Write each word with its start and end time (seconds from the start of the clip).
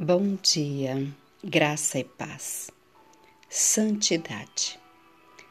Bom 0.00 0.38
dia, 0.40 1.12
graça 1.42 1.98
e 1.98 2.04
paz. 2.04 2.70
Santidade. 3.50 4.78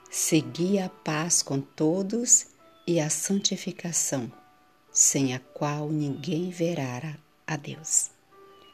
Segui 0.09 0.79
a 0.79 0.87
paz 0.87 1.43
com 1.43 1.59
todos 1.59 2.45
e 2.87 2.97
a 2.97 3.09
santificação, 3.09 4.31
sem 4.89 5.35
a 5.35 5.39
qual 5.53 5.89
ninguém 5.89 6.49
verá 6.49 7.17
a 7.45 7.57
Deus. 7.57 8.09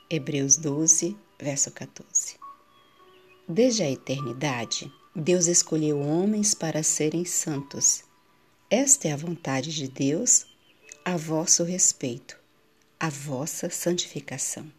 Hebreus 0.08 0.58
12, 0.58 1.18
verso 1.42 1.72
14. 1.72 2.36
Desde 3.50 3.82
a 3.82 3.90
eternidade, 3.90 4.94
Deus 5.16 5.48
escolheu 5.48 6.00
homens 6.00 6.54
para 6.54 6.84
serem 6.84 7.26
santos. 7.26 8.04
Esta 8.70 9.08
é 9.08 9.12
a 9.12 9.18
vontade 9.18 9.74
de 9.74 9.88
Deus 9.88 10.46
a 11.04 11.18
vosso 11.18 11.64
respeito, 11.64 12.38
a 13.00 13.10
vossa 13.10 13.72
santificação. 13.72 14.72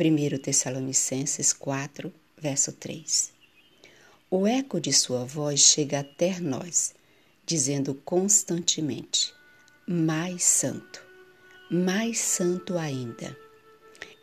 1 0.00 0.38
Tessalonicenses 0.38 1.52
4, 1.52 2.12
verso 2.40 2.70
3. 2.70 3.32
O 4.30 4.46
eco 4.46 4.80
de 4.80 4.92
sua 4.92 5.24
voz 5.24 5.58
chega 5.58 5.98
até 5.98 6.38
nós, 6.38 6.94
dizendo 7.44 7.96
constantemente: 8.04 9.34
Mais 9.88 10.44
santo, 10.44 11.04
mais 11.68 12.20
santo 12.20 12.78
ainda. 12.78 13.36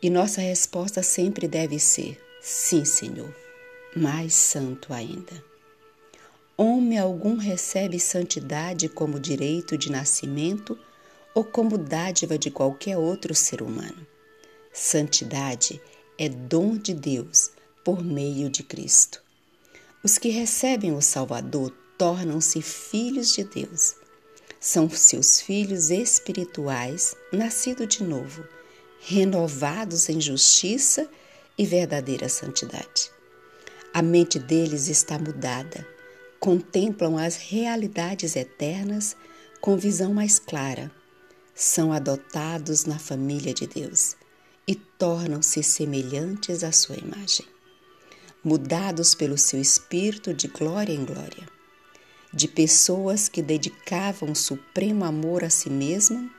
E 0.02 0.08
nossa 0.08 0.40
resposta 0.40 1.02
sempre 1.02 1.46
deve 1.46 1.78
ser: 1.78 2.18
Sim, 2.40 2.86
Senhor, 2.86 3.36
mais 3.94 4.34
santo 4.34 4.94
ainda. 4.94 5.44
Homem 6.56 6.98
algum 6.98 7.36
recebe 7.36 8.00
santidade 8.00 8.88
como 8.88 9.20
direito 9.20 9.76
de 9.76 9.92
nascimento 9.92 10.78
ou 11.34 11.44
como 11.44 11.76
dádiva 11.76 12.38
de 12.38 12.50
qualquer 12.50 12.96
outro 12.96 13.34
ser 13.34 13.60
humano. 13.60 14.15
Santidade 14.78 15.80
é 16.18 16.28
dom 16.28 16.76
de 16.76 16.92
Deus 16.92 17.50
por 17.82 18.04
meio 18.04 18.50
de 18.50 18.62
Cristo. 18.62 19.22
Os 20.04 20.18
que 20.18 20.28
recebem 20.28 20.94
o 20.94 21.00
Salvador 21.00 21.74
tornam-se 21.96 22.60
filhos 22.60 23.32
de 23.32 23.42
Deus. 23.42 23.94
São 24.60 24.90
seus 24.90 25.40
filhos 25.40 25.88
espirituais, 25.88 27.16
nascidos 27.32 27.88
de 27.88 28.04
novo, 28.04 28.46
renovados 29.00 30.10
em 30.10 30.20
justiça 30.20 31.08
e 31.56 31.64
verdadeira 31.64 32.28
santidade. 32.28 33.10
A 33.94 34.02
mente 34.02 34.38
deles 34.38 34.88
está 34.88 35.18
mudada, 35.18 35.88
contemplam 36.38 37.16
as 37.16 37.36
realidades 37.36 38.36
eternas 38.36 39.16
com 39.58 39.78
visão 39.78 40.12
mais 40.12 40.38
clara. 40.38 40.92
São 41.54 41.94
adotados 41.94 42.84
na 42.84 42.98
família 42.98 43.54
de 43.54 43.66
Deus 43.66 44.16
e 44.66 44.74
tornam-se 44.74 45.62
semelhantes 45.62 46.64
à 46.64 46.72
sua 46.72 46.96
imagem, 46.96 47.46
mudados 48.42 49.14
pelo 49.14 49.38
seu 49.38 49.60
espírito 49.60 50.34
de 50.34 50.48
glória 50.48 50.92
em 50.92 51.04
glória. 51.04 51.48
De 52.32 52.48
pessoas 52.48 53.28
que 53.28 53.40
dedicavam 53.40 54.34
supremo 54.34 55.04
amor 55.04 55.44
a 55.44 55.50
si 55.50 55.70
mesmo, 55.70 56.30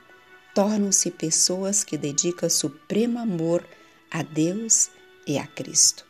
tornam-se 0.54 1.10
pessoas 1.10 1.82
que 1.82 1.96
dedicam 1.96 2.48
supremo 2.50 3.18
amor 3.18 3.64
a 4.10 4.22
Deus 4.22 4.90
e 5.26 5.38
a 5.38 5.46
Cristo. 5.46 6.04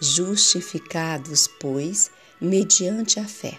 Justificados, 0.00 1.48
pois, 1.60 2.10
mediante 2.40 3.18
a 3.18 3.24
fé, 3.24 3.58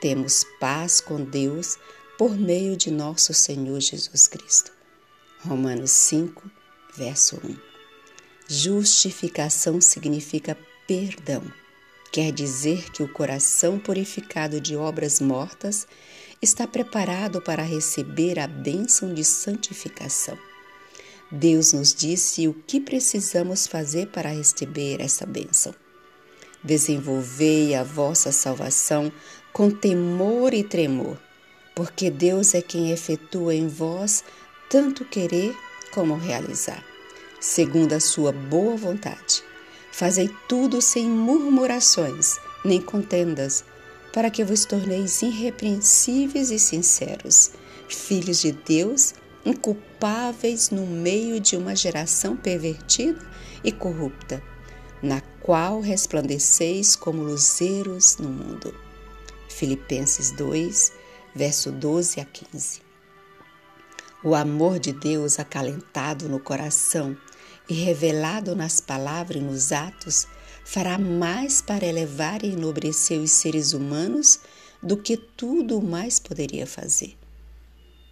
temos 0.00 0.44
paz 0.58 1.00
com 1.00 1.22
Deus 1.22 1.78
por 2.18 2.36
meio 2.36 2.76
de 2.76 2.90
nosso 2.90 3.32
Senhor 3.32 3.80
Jesus 3.80 4.28
Cristo. 4.28 4.72
Romanos 5.40 5.90
5, 5.90 6.50
verso 7.00 7.40
1. 7.42 7.56
Justificação 8.46 9.80
significa 9.80 10.54
perdão. 10.86 11.42
Quer 12.12 12.30
dizer 12.30 12.90
que 12.90 13.02
o 13.02 13.08
coração 13.08 13.78
purificado 13.78 14.60
de 14.60 14.76
obras 14.76 15.18
mortas 15.18 15.86
está 16.42 16.66
preparado 16.66 17.40
para 17.40 17.62
receber 17.62 18.38
a 18.38 18.46
bênção 18.46 19.14
de 19.14 19.24
santificação. 19.24 20.36
Deus 21.32 21.72
nos 21.72 21.94
disse 21.94 22.46
o 22.46 22.52
que 22.52 22.80
precisamos 22.80 23.66
fazer 23.66 24.08
para 24.08 24.28
receber 24.28 25.00
essa 25.00 25.24
bênção. 25.24 25.74
Desenvolvei 26.62 27.74
a 27.74 27.82
vossa 27.82 28.30
salvação 28.30 29.10
com 29.54 29.70
temor 29.70 30.52
e 30.52 30.62
tremor, 30.62 31.16
porque 31.74 32.10
Deus 32.10 32.52
é 32.52 32.60
quem 32.60 32.90
efetua 32.90 33.54
em 33.54 33.68
vós 33.68 34.22
tanto 34.68 35.04
querer 35.04 35.56
como 35.90 36.14
realizar, 36.14 36.84
segundo 37.40 37.94
a 37.94 38.00
sua 38.00 38.30
boa 38.30 38.76
vontade. 38.76 39.42
Fazei 39.90 40.30
tudo 40.46 40.80
sem 40.80 41.08
murmurações, 41.08 42.36
nem 42.64 42.80
contendas, 42.80 43.64
para 44.12 44.30
que 44.30 44.44
vos 44.44 44.64
torneis 44.64 45.22
irrepreensíveis 45.22 46.50
e 46.50 46.58
sinceros, 46.58 47.52
filhos 47.88 48.40
de 48.40 48.52
Deus, 48.52 49.14
inculpáveis 49.44 50.70
no 50.70 50.86
meio 50.86 51.40
de 51.40 51.56
uma 51.56 51.74
geração 51.74 52.36
pervertida 52.36 53.18
e 53.64 53.72
corrupta, 53.72 54.42
na 55.02 55.20
qual 55.40 55.80
resplandeceis 55.80 56.94
como 56.94 57.22
luzeiros 57.22 58.18
no 58.18 58.28
mundo. 58.28 58.74
Filipenses 59.48 60.30
2, 60.32 60.92
verso 61.34 61.70
12 61.72 62.20
a 62.20 62.24
15. 62.24 62.82
O 64.22 64.34
amor 64.34 64.78
de 64.78 64.92
Deus 64.92 65.38
acalentado 65.38 66.28
no 66.28 66.38
coração 66.38 67.16
e 67.70 67.74
revelado 67.74 68.56
nas 68.56 68.80
palavras 68.80 69.40
e 69.40 69.44
nos 69.44 69.70
atos 69.70 70.26
fará 70.64 70.98
mais 70.98 71.62
para 71.62 71.86
elevar 71.86 72.44
e 72.44 72.48
enobrecer 72.48 73.20
os 73.20 73.30
seres 73.30 73.72
humanos 73.72 74.40
do 74.82 74.96
que 74.96 75.16
tudo 75.16 75.80
mais 75.80 76.18
poderia 76.18 76.66
fazer. 76.66 77.16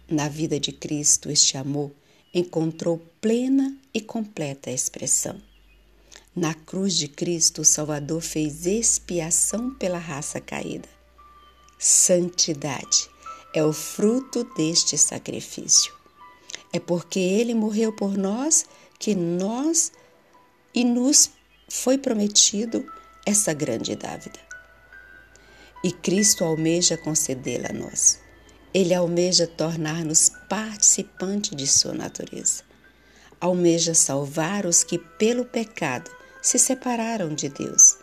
Na 0.09 0.29
vida 0.29 0.59
de 0.59 0.71
Cristo, 0.71 1.29
este 1.29 1.57
amor 1.57 1.91
encontrou 2.33 3.01
plena 3.19 3.77
e 3.93 3.99
completa 3.99 4.71
expressão. 4.71 5.39
Na 6.35 6.53
cruz 6.53 6.95
de 6.95 7.07
Cristo, 7.07 7.61
o 7.61 7.65
Salvador 7.65 8.21
fez 8.21 8.65
expiação 8.65 9.73
pela 9.75 9.97
raça 9.97 10.39
caída. 10.39 10.87
Santidade 11.77 13.09
é 13.53 13.63
o 13.63 13.73
fruto 13.73 14.43
deste 14.55 14.97
sacrifício. 14.97 15.93
É 16.71 16.79
porque 16.79 17.19
ele 17.19 17.53
morreu 17.53 17.91
por 17.91 18.17
nós 18.17 18.65
que 18.99 19.15
nós 19.15 19.93
e 20.75 20.83
nos 20.83 21.31
foi 21.69 21.97
prometido 21.97 22.85
essa 23.25 23.53
grande 23.53 23.95
dávida. 23.95 24.39
E 25.81 25.91
Cristo 25.93 26.43
almeja 26.43 26.97
concedê-la 26.97 27.69
a 27.69 27.73
nós. 27.73 28.19
Ele 28.73 28.93
almeja 28.93 29.47
tornar-nos 29.47 30.29
participantes 30.49 31.55
de 31.55 31.65
sua 31.65 31.93
natureza. 31.93 32.63
Almeja 33.39 33.93
salvar 33.93 34.65
os 34.65 34.83
que 34.83 34.97
pelo 34.97 35.45
pecado 35.45 36.11
se 36.41 36.59
separaram 36.59 37.33
de 37.33 37.47
Deus. 37.47 37.97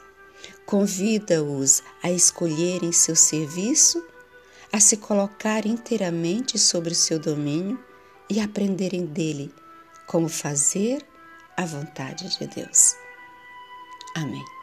Convida-os 0.64 1.82
a 2.02 2.10
escolherem 2.10 2.90
seu 2.90 3.14
serviço, 3.14 4.02
a 4.72 4.80
se 4.80 4.96
colocar 4.96 5.66
inteiramente 5.66 6.58
sobre 6.58 6.92
o 6.92 6.96
seu 6.96 7.18
domínio 7.18 7.78
e 8.28 8.40
aprenderem 8.40 9.04
dele 9.04 9.52
como 10.06 10.28
fazer 10.28 11.06
a 11.56 11.64
vontade 11.64 12.38
de 12.38 12.46
Deus. 12.46 12.94
Amém. 14.16 14.55